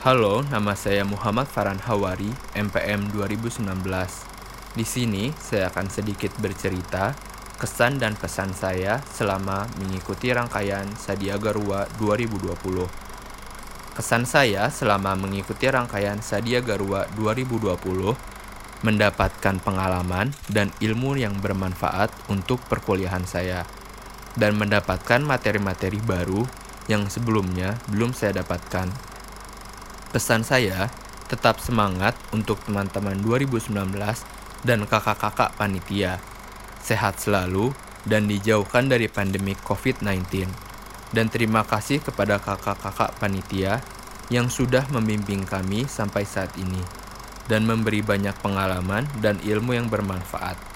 [0.00, 3.68] Halo, nama saya Muhammad Farhan Hawari, MPM 2019.
[4.72, 7.12] Di sini saya akan sedikit bercerita
[7.60, 12.88] kesan dan pesan saya selama mengikuti rangkaian Sadia Garua 2020.
[13.92, 22.56] Kesan saya selama mengikuti rangkaian Sadia Garua 2020 mendapatkan pengalaman dan ilmu yang bermanfaat untuk
[22.72, 23.68] perkuliahan saya
[24.32, 26.48] dan mendapatkan materi-materi baru
[26.88, 29.09] yang sebelumnya belum saya dapatkan.
[30.10, 30.90] Pesan saya,
[31.30, 33.70] tetap semangat untuk teman-teman 2019
[34.66, 36.18] dan kakak-kakak panitia.
[36.82, 37.70] Sehat selalu
[38.02, 40.50] dan dijauhkan dari pandemi COVID-19.
[41.14, 43.78] Dan terima kasih kepada kakak-kakak panitia
[44.34, 46.82] yang sudah membimbing kami sampai saat ini
[47.50, 50.69] dan memberi banyak pengalaman dan ilmu yang bermanfaat.